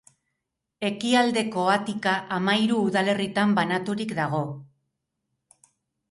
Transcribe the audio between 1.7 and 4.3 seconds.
Atika hamahiru udalerritan banaturik